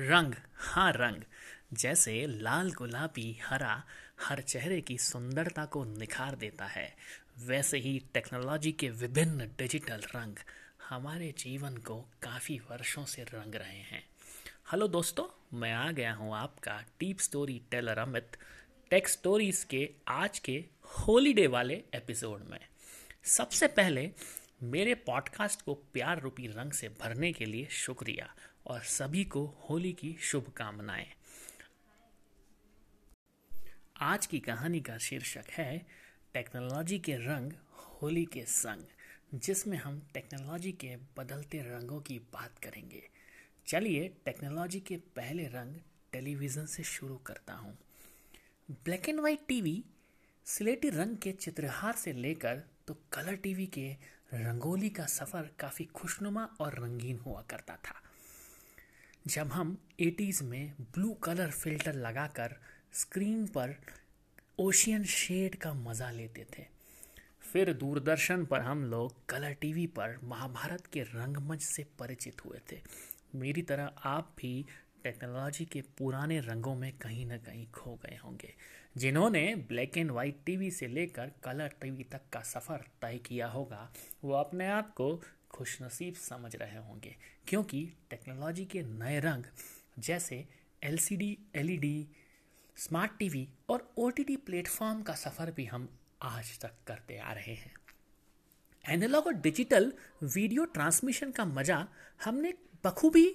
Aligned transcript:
रंग 0.00 0.34
हाँ 0.54 0.92
रंग। 0.92 1.22
जैसे 1.72 2.26
लाल 2.26 2.70
गुलाबी 2.70 3.38
हरा 3.44 3.82
हर 4.20 4.40
चेहरे 4.40 4.80
की 4.80 4.98
सुंदरता 4.98 5.64
को 5.64 5.84
निखार 5.84 6.34
देता 6.34 6.64
है, 6.64 6.96
वैसे 7.38 7.78
ही 7.78 8.02
टेक्नोलॉजी 8.14 8.72
के 8.72 8.90
विभिन्न 8.90 9.46
डिजिटल 9.58 10.02
रंग 10.16 10.34
हमारे 10.88 11.34
जीवन 11.38 11.76
को 11.76 12.00
काफ़ी 12.22 12.58
वर्षों 12.58 13.04
से 13.04 13.22
रंग 13.22 13.54
रहे 13.54 13.80
हैं। 13.80 14.04
हेलो 14.72 14.88
दोस्तों, 14.88 15.58
मैं 15.58 15.72
आ 15.72 15.90
गया 15.90 16.12
हूँ 16.14 16.34
आपका 16.36 16.80
deep 17.00 17.18
story 17.18 17.60
teller 17.70 17.98
Amit, 17.98 18.36
tech 18.90 19.08
stories 19.08 19.64
के 19.64 19.90
आज 20.08 20.38
के 20.38 20.64
होलीडे 20.84 21.46
वाले 21.46 21.82
एपिसोड 21.94 22.48
में। 22.50 22.60
सबसे 23.24 23.66
पहले 23.66 24.10
मेरे 24.62 24.94
पॉडकास्ट 24.94 25.62
को 25.62 25.74
प्यार 25.74 26.20
रूपी 26.20 26.46
रंग 26.46 26.72
से 26.72 26.88
भरने 26.88 27.32
के 27.32 27.44
लिए 27.44 27.66
शुक्रिया। 27.70 28.34
और 28.68 28.80
सभी 28.80 29.24
को 29.24 29.44
होली 29.70 29.92
की 29.92 30.16
शुभकामनाएँ। 30.20 31.06
आज 34.00 34.26
की 34.26 34.38
कहानी 34.38 34.80
का 34.80 34.98
शीर्षक 34.98 35.50
है, 35.50 35.86
टेक्नोलॉजी 36.34 36.98
के 36.98 37.14
रंग 37.16 37.52
होली 37.72 38.24
के 38.24 38.42
संग, 38.42 38.84
जिसमें 39.34 39.78
हम 39.78 40.00
टेक्नोलॉजी 40.14 40.72
के 40.72 40.96
बदलते 40.96 41.58
रंगों 41.58 42.00
की 42.00 42.18
बात 42.18 42.58
करेंगे। 42.58 43.02
चलिए 43.66 44.08
टेक्नोलॉजी 44.24 44.80
के 44.80 44.96
पहले 44.96 45.46
रंग 45.46 45.74
टेलीविज़न 46.12 46.66
से 46.66 46.82
शुरू 46.82 47.16
करता 47.16 47.54
हूँ। 47.54 47.78
ब्लैक 48.70 49.08
एंड 49.08 49.20
वाइट 49.20 49.46
टीवी, 49.48 49.84
स्लेटी 50.44 50.90
रंग 50.90 51.16
के 51.16 51.32
चित्रहार 51.32 51.94
से 51.94 52.12
लेकर 52.12 52.62
तो 52.86 52.96
कलर 53.12 53.36
टीवी 53.36 53.66
के 53.66 53.88
रंगोली 54.34 54.90
का 54.90 55.06
सफ़र 55.06 55.50
काफ़ी 55.58 55.84
खुशनुमा 55.84 56.44
और 56.60 56.78
रंगीन 56.78 57.18
हुआ 57.18 57.42
करता 57.42 57.76
था। 57.76 58.02
जब 59.28 59.48
हम 59.52 59.76
एटीज़ 60.00 60.42
में 60.44 60.72
ब्लू 60.94 61.12
कलर 61.22 61.50
फ़िल्टर 61.52 61.94
लगाकर 61.94 62.54
स्क्रीन 62.94 63.46
पर 63.46 63.74
ओशियन 64.58 65.04
शेड 65.06 65.56
का 65.56 65.72
मज़ा 65.76 66.10
लेते 66.10 66.46
थे, 66.52 66.64
फिर 67.42 67.72
दूरदर्शन 67.72 68.44
पर 68.44 68.60
हम 68.60 68.84
लोग 68.84 69.14
कलर 69.28 69.52
टीवी 69.52 69.86
पर 69.98 70.18
महाभारत 70.24 70.86
के 70.92 71.02
रंगमंच 71.04 71.62
से 71.62 71.86
परिचित 71.98 72.44
हुए 72.44 72.58
थे। 72.72 72.80
मेरी 73.34 73.62
तरह 73.62 73.90
आप 74.06 74.34
भी 74.38 74.64
टेक्नोलॉजी 75.04 75.64
के 75.64 75.80
पुराने 75.98 76.38
रंगों 76.40 76.74
में 76.74 76.92
कहीं 76.98 77.26
ना 77.26 77.36
कहीं 77.38 77.66
खो 77.74 77.94
गए 78.02 78.18
होंगे, 78.24 78.54
जिन्होंने 78.96 79.54
ब्लैक 79.68 79.98
एंड 79.98 80.10
वाइट 80.10 80.42
टीवी 80.46 80.70
से 80.70 80.86
लेकर 80.88 81.32
कलर 81.44 81.74
टीवी 81.80 82.04
तक 82.04 82.28
का 82.32 82.40
सफ़र 82.46 82.84
तय 83.02 83.20
किया 83.26 83.48
होगा। 83.48 83.90
वो 84.24 84.32
अपने 84.34 84.68
आप 84.68 84.92
को 84.92 85.20
खुशनसीब 85.50 86.14
समझ 86.14 86.54
रहे 86.56 86.78
होंगे 86.78 87.14
क्योंकि 87.48 87.84
टेक्नोलॉजी 88.10 88.64
के 88.64 88.82
नए 88.82 89.18
रंग 89.20 89.44
जैसे 89.98 90.46
एलसीडी, 90.82 91.36
एलईडी, 91.56 92.06
स्मार्ट 92.76 93.12
टीवी 93.18 93.48
और 93.68 93.92
ओटीटी 93.98 94.36
प्लेटफॉर्म 94.36 95.02
का 95.02 95.14
सफ़र 95.16 95.50
भी 95.50 95.64
हम 95.66 95.88
आज 96.22 96.58
तक 96.60 96.74
करते 96.86 97.18
आ 97.18 97.32
रहे 97.32 97.54
हैं। 97.54 97.72
एनालॉग 98.84 99.26
और 99.26 99.34
डिजिटल 99.40 99.92
वीडियो 100.24 100.64
ट्रांसमिशन 100.74 101.30
का 101.30 101.44
मज़ा 101.44 101.86
हमने 102.20 102.52
बखूबी 102.84 103.26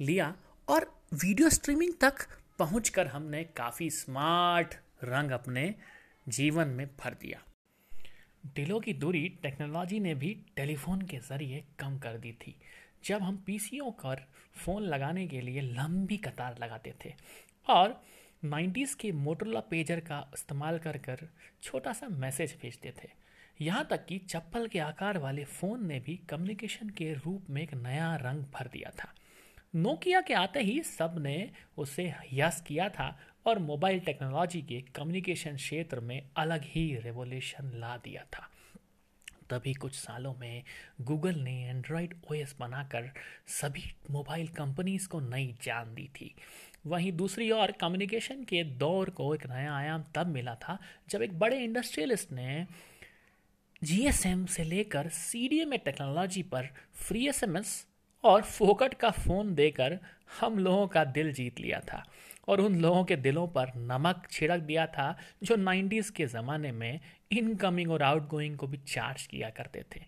लिया 0.00 0.34
और 0.68 0.90
वीडियो 1.14 1.50
स्ट्रीमिंग 1.50 1.92
तक 2.00 2.26
पहुंचकर 2.58 3.06
हमने 3.06 3.44
काफ़ी 3.56 3.90
स्मार्ट 3.90 4.74
रंग 5.04 5.30
अपने 5.30 5.74
जीवन 6.28 6.68
में 6.68 6.86
भर 7.00 7.14
दिया। 7.14 7.42
दिलों 8.44 8.80
की 8.80 8.92
दूरी 8.92 9.28
टेक्नोलॉजी 9.42 9.98
ने 10.00 10.14
भी 10.14 10.36
टेलीफोन 10.56 11.02
के 11.02 11.18
ज़रिए 11.18 11.64
कम 11.78 11.98
कर 11.98 12.16
दी 12.18 12.32
थी। 12.32 12.54
जब 13.04 13.22
हम 13.22 13.36
पीसीओ 13.46 13.90
कर 14.00 14.24
फ़ोन 14.54 14.82
लगाने 14.82 15.26
के 15.26 15.40
लिए 15.40 15.60
लंबी 15.60 16.16
कतार 16.16 16.56
लगाते 16.60 16.94
थे 17.04 17.12
और 17.66 18.00
90s 18.44 18.94
के 18.94 19.12
मोटरला 19.12 19.60
पेजर 19.60 20.00
का 20.00 20.18
इस्तेमाल 20.34 20.78
कर 20.78 20.98
कर 20.98 21.28
छोटा 21.62 21.92
सा 21.92 22.08
मैसेज 22.08 22.56
भेजते 22.62 22.92
थे, 23.02 23.08
यहाँ 23.60 23.86
तक 23.90 24.06
कि 24.06 24.18
चप्पल 24.20 24.66
के 24.66 24.78
आकार 24.78 25.18
वाले 25.18 25.44
फ़ोन 25.44 25.86
ने 25.86 26.00
भी 26.00 26.16
कम्युनिकेशन 26.28 26.88
के 26.90 27.12
रूप 27.14 27.50
में 27.50 27.62
एक 27.62 27.74
नया 27.74 28.14
रंग 28.16 28.44
भर 28.54 28.68
दिया 28.68 28.90
था। 28.90 29.12
नोकिया 29.74 30.20
के 30.20 30.34
आते 30.34 30.60
ही 30.60 30.82
सबने 30.82 31.50
उसे 31.76 32.12
यस 32.32 32.60
किया 32.60 32.88
था 32.88 33.16
और 33.46 33.58
मोबाइल 33.58 34.00
टेक्नोलॉजी 34.00 34.62
के 34.62 34.80
कम्युनिकेशन 34.94 35.56
क्षेत्र 35.56 36.00
में 36.00 36.22
अलग 36.36 36.60
ही 36.64 36.94
रेवोल्यूशन 36.96 37.70
ला 37.74 37.96
दिया 37.96 38.22
था। 38.22 38.50
तभी 39.50 39.74
कुछ 39.74 39.94
सालों 39.94 40.34
में 40.34 40.62
गूगल 41.00 41.34
ने 41.34 41.64
एंड्रॉयड 41.64 42.14
ओएस 42.30 42.54
बनाकर 42.60 43.10
सभी 43.46 43.82
मोबाइल 44.10 44.48
कंपनीज़ 44.48 45.08
को 45.08 45.20
नई 45.20 45.54
जान 45.62 45.94
दी 45.94 46.08
थी। 46.08 46.34
वहीं 46.86 47.12
दूसरी 47.12 47.50
ओर 47.50 47.72
कम्युनिकेशन 47.72 48.44
के 48.44 48.64
दौर 48.64 49.10
को 49.10 49.34
एक 49.34 49.46
नया 49.46 49.74
आयाम 49.74 50.04
तब 50.14 50.26
मिला 50.26 50.54
था 50.54 50.78
जब 51.08 51.22
एक 51.22 51.38
बड़े 51.38 51.58
इंडस्ट्रियलिस्ट 51.64 52.32
ने 52.32 52.66
जीएसएम 53.84 54.46
से 54.46 54.64
लेकर 54.64 55.08
सीडीएम 55.08 55.76
टेक्नोलॉजी 55.76 56.42
पर 56.42 56.68
फ्री 56.94 57.28
एसएमएस 57.28 57.86
और 58.24 58.42
फोकट 58.42 58.94
का 58.94 59.10
फ़ोन 59.10 59.54
देकर 59.54 59.98
हम 60.40 60.58
लोगों 60.58 60.88
का 60.88 61.04
दिल 61.04 61.32
जीत 61.32 61.60
लिया 61.60 61.80
था। 61.80 62.04
और 62.48 62.60
उन 62.60 62.80
लोगों 62.80 63.04
के 63.04 63.16
दिलों 63.16 63.48
पर 63.48 63.72
नमक 63.76 64.26
छिड़क 64.30 64.60
दिया 64.60 64.86
था, 64.86 65.18
जो 65.42 65.56
90s 65.56 66.10
के 66.10 66.26
ज़माने 66.26 66.72
में 66.72 67.00
इनकमिंग 67.32 67.90
और 67.90 68.02
आउटगोइंग 68.02 68.58
को 68.58 68.66
भी 68.66 68.76
चार्ज 68.76 69.26
किया 69.26 69.50
करते 69.50 69.84
थे। 69.96 70.00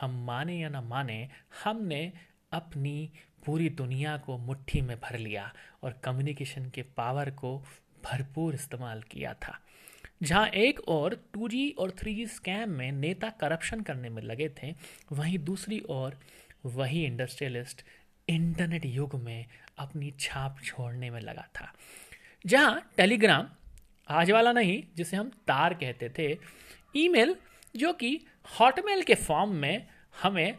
हम 0.00 0.24
माने 0.24 0.58
या 0.58 0.68
ना 0.68 0.80
माने, 0.80 1.28
हमने 1.64 2.12
अपनी 2.52 3.10
पूरी 3.46 3.68
दुनिया 3.68 4.16
को 4.16 4.38
मुट्ठी 4.38 4.80
में 4.80 5.00
भर 5.00 5.18
लिया 5.18 5.52
और 5.82 6.00
कम्युनिकेशन 6.04 6.70
के 6.70 6.82
पावर 6.82 7.30
को 7.30 7.58
भरपूर 8.04 8.54
इस्तेमाल 8.54 9.02
किया 9.02 9.34
था। 9.34 9.60
जहाँ 10.22 10.48
एक 10.48 10.88
और 10.88 11.24
2G 11.36 11.76
और 11.78 11.90
3G 11.90 12.28
स्कैम 12.28 12.70
में 12.70 12.92
नेता 12.92 13.30
करप्शन 13.30 13.80
करने 13.80 14.08
में 14.08 14.22
लगे 14.22 14.48
थे, 14.48 14.74
वहीं 15.12 15.38
दूसरी 15.38 15.82
ओर 15.88 16.18
वही 16.66 17.04
इंडस्ट्रियलिस्ट 17.04 17.82
इंटरनेट 18.28 18.86
युग 18.86 19.14
में 19.14 19.46
अपनी 19.78 20.12
छाप 20.20 20.56
छोड़ने 20.64 21.10
में 21.10 21.20
लगा 21.20 21.48
था। 21.60 21.72
जहाँ 22.46 22.92
टेलीग्राम, 22.96 23.48
आज 24.08 24.30
वाला 24.30 24.52
नहीं, 24.52 24.82
जिसे 24.96 25.16
हम 25.16 25.28
तार 25.28 25.74
कहते 25.74 26.08
थे, 26.18 26.38
ईमेल, 26.96 27.36
जो 27.76 27.92
कि 27.92 28.26
हॉटमेल 28.60 29.02
के 29.02 29.14
फॉर्म 29.14 29.50
में 29.50 29.86
हमें 30.22 30.54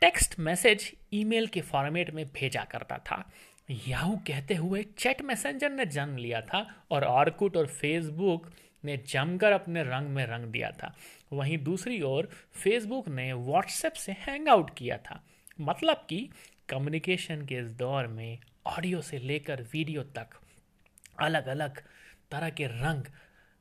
टेक्स्ट 0.00 0.38
मैसेज 0.38 0.92
ईमेल 1.12 1.46
के 1.46 1.60
फॉर्मेट 1.60 2.10
में 2.10 2.26
भेजा 2.26 2.64
करता 2.64 2.98
था। 2.98 3.32
याहू 3.88 4.16
कहते 4.16 4.54
हुए 4.54 4.82
चैट 4.82 5.22
मैसेंजर 5.22 5.70
ने 5.70 5.86
जन्म 5.86 6.16
लिया 6.16 6.40
था 6.40 6.84
और 6.90 7.04
ऑर्कुट 7.04 7.56
और 7.56 7.66
फेसबुक 7.66 8.52
ने 8.84 8.96
जमकर 8.96 9.52
अपने 9.52 9.82
रंग 9.82 10.08
में 10.08 10.26
रंग 10.26 10.44
दिया 10.44 10.70
था। 10.70 10.96
वहीं 11.32 11.58
दूसरी 11.58 12.02
ओर, 12.02 12.28
फेसबुक 12.52 13.08
ने 13.08 13.32
व्हाट्सएप 13.32 13.92
से 13.92 14.12
हैंग 14.12 14.48
आउट 14.48 14.76
किया 14.76 14.96
था। 14.96 15.24
मतलब 15.60 15.96
कि 16.08 16.30
कम्युनिकेशन 16.68 17.46
के 17.46 17.54
इस 17.54 17.66
दौर 17.66 18.06
में 18.06 18.38
ऑडियो 18.66 19.00
से 19.00 19.18
लेकर 19.18 19.62
वीडियो 19.62 20.02
तक 20.02 20.28
अलग 21.20 21.46
अलग 21.46 21.78
तरह 22.30 22.50
के 22.50 22.66
रंग 22.66 23.04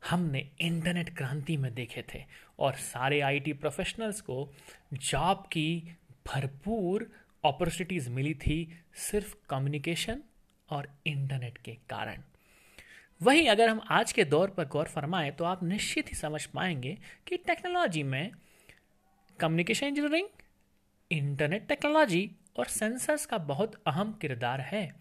हमने 0.10 0.52
इंटरनेट 0.62 1.18
क्रांति 1.18 1.58
में 1.58 1.74
देखे 1.74 2.04
थे 2.16 2.24
और 2.60 2.74
सारे 2.74 3.22
आईटी 3.22 3.54
प्रोफेशनल्स 3.54 4.22
को 4.22 4.54
जॉब 4.94 5.38
की 5.52 5.96
भरपूर 6.28 7.12
अपॉर्चुनिटीज़ 7.46 8.10
मिली 8.10 8.34
थी 8.34 8.82
सिर्फ़ 8.96 9.36
कम्युनिकेशन 9.50 10.22
और 10.70 10.90
इंटरनेट 11.06 11.58
के 11.58 11.72
कारण। 11.72 12.22
वहीं 13.22 13.50
अगर 13.50 13.70
हम 13.70 13.82
आज 13.90 14.12
के 14.12 14.24
दौर 14.24 14.50
पर 14.50 14.66
गौर 14.66 14.86
फरमाएँ 14.86 15.32
तो 15.32 15.46
आप 15.46 15.64
निश्चित 15.64 16.08
ही 16.08 16.14
समझ 16.14 16.46
पाएँगे 16.46 16.98
कि 17.28 17.38
टेक्नोलॉजी 17.38 18.04
में 18.04 18.32
कम्युनिकेशन 19.40 19.88
इंजीनियरिंग 19.88 20.28
इंटरनेट 21.12 21.68
टेक्नोलॉजी 21.68 22.32
और 22.58 22.66
सेंसर्स 22.66 23.26
का 23.26 23.38
बहुत 23.38 23.82
अहम 23.88 24.14
किरदार 24.14 24.62
है 24.62 24.96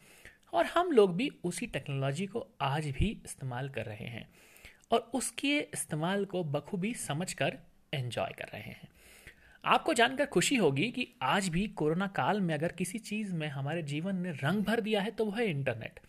और 0.53 0.67
हम 0.67 0.93
लोग 0.93 1.17
भी 1.17 1.31
उसी 1.45 1.67
टेक्नोलॉजी 1.67 2.27
को 2.27 2.47
आज 2.61 2.87
भी 2.87 3.23
इस्तेमाल 3.25 3.69
कर 3.69 3.85
रहे 3.85 4.07
हैं 4.07 4.29
और 4.91 5.11
उसके 5.15 5.59
इस्तेमाल 5.59 6.25
को 6.25 6.45
बखूबी 6.45 6.95
समझ 6.95 7.33
कर 7.33 7.59
एंजॉय 7.95 8.33
कर 8.39 8.45
रहे 8.45 8.63
हैं। 8.63 8.89
आपको 9.65 9.95
जानकर 9.95 10.27
खुशी 10.27 10.57
होगी 10.57 10.91
कि 10.91 11.15
आज 11.23 11.49
भी 11.49 11.69
कोरोना 11.69 12.07
काल 12.07 12.41
में 12.41 12.55
अगर 12.55 12.73
किसी 12.73 12.99
चीज़ 12.99 13.35
में 13.35 13.49
हमारे 13.49 13.83
जीवन 13.83 14.17
ने 14.17 14.31
रंग 14.31 14.65
भर 14.65 14.81
दिया 14.81 15.01
है 15.01 15.11
तो 15.11 15.25
वह 15.25 15.39
है 15.39 15.47
इंटरनेट 15.47 16.01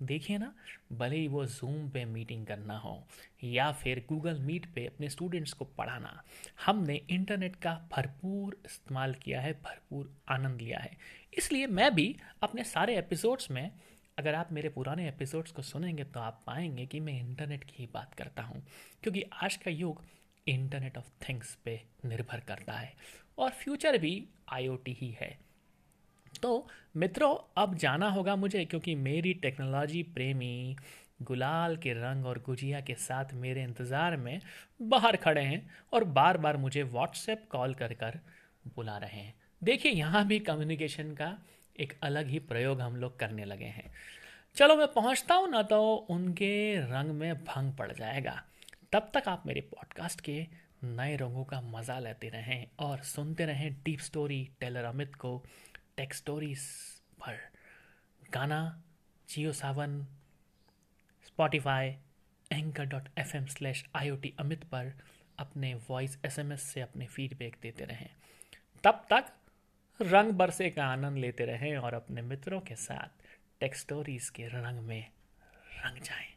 देखिए 0.00 0.38
ना, 0.38 0.52
भले 0.92 1.16
ही 1.16 1.28
वो 1.28 1.44
जूम 1.46 1.88
पे 1.90 2.04
मीटिंग 2.04 2.46
करना 2.46 2.78
हो, 2.78 3.06
या 3.44 3.70
फिर 3.72 4.04
गूगल 4.08 4.38
मीट 4.38 4.66
पे 4.74 4.86
अपने 4.86 5.08
स्टूडेंट्स 5.08 5.52
को 5.52 5.64
पढ़ाना, 5.64 6.22
हमने 6.66 7.00
इंटरनेट 7.10 7.56
का 7.56 7.74
भरपूर 7.92 8.56
इस्तेमाल 8.66 9.14
किया 9.14 9.40
है, 9.40 9.52
भरपूर 9.54 10.12
आनंद 10.28 10.60
लिया 10.60 10.78
है। 10.78 10.96
इसलिए 11.38 11.66
मैं 11.66 11.94
भी 11.94 12.14
अपने 12.42 12.64
सारे 12.64 12.98
एपिसोड्स 12.98 13.50
में, 13.50 13.70
अगर 14.18 14.34
आप 14.34 14.52
मेरे 14.52 14.68
पुराने 14.68 15.08
एपिसोड्स 15.08 15.52
को 15.52 15.62
सुनेंगे 15.62 16.04
तो 16.04 16.20
आप 16.20 16.42
पाएँगे 16.46 16.86
कि 16.86 17.00
मैं 17.00 17.18
इंटरनेट 17.20 17.64
की 17.64 17.76
ही 17.78 17.88
बात 17.94 18.14
करता 18.14 18.42
हूँ, 18.42 18.62
क्योंकि 19.02 19.24
आज 19.42 19.56
का 19.56 19.70
युग 19.70 20.02
इंटरनेट 20.46 20.98
ऑफ़ 20.98 21.10
थिंग्स 21.28 21.54
पे 21.64 21.80
निर्भर 22.04 22.40
करता 22.40 22.72
है, 22.72 22.92
और 23.38 23.50
फ्यूचर 23.52 23.98
भी 23.98 24.24
आईओटी 24.48 24.92
ही 24.92 25.10
है। 25.20 25.36
तो 26.38 26.66
मित्रों, 26.96 27.36
अब 27.56 27.74
जाना 27.76 28.08
होगा 28.10 28.36
मुझे 28.36 28.64
क्योंकि 28.64 28.94
मेरी 28.94 29.32
टेक्नोलॉजी 29.34 30.02
प्रेमी 30.14 30.76
गुलाल 31.22 31.76
के 31.76 31.92
रंग 31.92 32.26
और 32.26 32.38
गुजिया 32.46 32.80
के 32.80 32.94
साथ 32.94 33.32
मेरे 33.34 33.62
इंतज़ार 33.62 34.16
में 34.16 34.40
बाहर 34.82 35.16
खड़े 35.16 35.42
हैं 35.42 35.70
और 35.92 36.04
बार 36.04 36.38
बार 36.38 36.56
मुझे 36.56 36.82
व्हाट्सएप 36.82 37.46
कॉल 37.50 37.74
कर 37.74 37.92
कर 37.92 38.18
बुला 38.76 38.96
रहे 38.98 39.20
हैं। 39.20 39.34
देखिए, 39.62 39.92
यहाँ 39.92 40.26
भी 40.26 40.38
कम्युनिकेशन 40.40 41.14
का 41.14 41.36
एक 41.80 41.94
अलग 42.02 42.28
ही 42.28 42.38
प्रयोग 42.40 42.80
हम 42.80 42.96
लोग 42.96 43.18
करने 43.18 43.44
लगे 43.44 43.64
हैं। 43.66 43.90
चलो, 44.56 44.76
मैं 44.76 44.86
पहुँचता 44.86 45.34
हूँ 45.34 45.48
ना 45.50 45.62
तो 45.62 45.94
उनके 46.10 46.76
रंग 46.80 47.10
में 47.10 47.34
भंग 47.44 47.72
पड़ 47.72 47.92
जाएगा। 47.92 48.42
तब 48.92 49.10
तक 49.14 49.28
आप 49.28 49.42
मेरे 49.46 49.60
पॉडकास्ट 49.70 50.20
के 50.20 50.46
नए 50.84 51.16
रंगों 51.16 51.44
का 51.44 51.60
मज़ा 51.60 51.98
लेते 51.98 52.28
रहें 52.28 52.66
और 52.78 52.98
सुनते 53.04 53.44
रहें 53.46 53.72
डीप 53.84 54.00
स्टोरी 54.00 54.48
टेलर 54.60 54.84
अमित 54.84 55.14
को। 55.14 55.42
टेक 55.96 56.14
स्टोरीज 56.14 56.58
पर। 57.20 57.38
गाना, 58.32 58.82
Jio 59.28 59.52
Saavn 59.52 60.06
Spotify 61.26 61.88
anchor 62.52 62.84
dot 62.84 63.08
F 63.18 63.36
M 63.36 63.46
slash 63.46 63.84
I 63.96 64.10
O 64.10 64.16
T 64.16 64.34
Amit 64.38 64.64
पर 64.64 64.92
अपने 65.38 65.74
वॉइस 65.74 66.18
एस 66.24 66.38
एम 66.38 66.52
एस 66.52 66.62
से 66.62 66.80
अपने 66.80 67.06
फीडबैक 67.06 67.56
देते 67.62 67.84
रहें। 67.84 68.10
तब 68.84 69.06
तक 69.12 69.32
रंग 70.00 70.32
बरसे 70.32 70.70
का 70.70 70.84
आनंद 70.84 71.18
लेते 71.18 71.44
रहें 71.44 71.76
और 71.76 71.94
अपने 71.94 72.22
मित्रों 72.22 72.60
के 72.60 72.76
साथ 72.76 73.22
टेक 73.60 73.76
स्टोरीज 73.76 74.28
के 74.30 74.46
रंग 74.46 74.78
में 74.78 75.10
रंग 75.76 76.02
जाएँ। 76.02 76.33